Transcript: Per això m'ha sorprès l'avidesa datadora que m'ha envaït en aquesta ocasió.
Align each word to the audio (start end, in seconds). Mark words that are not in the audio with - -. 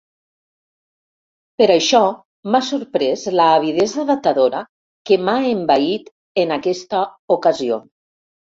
Per 1.61 1.67
això 1.73 2.01
m'ha 2.55 2.61
sorprès 2.69 3.27
l'avidesa 3.41 4.07
datadora 4.09 4.65
que 5.11 5.21
m'ha 5.27 5.39
envaït 5.53 6.11
en 6.47 6.57
aquesta 6.57 7.05
ocasió. 7.39 7.83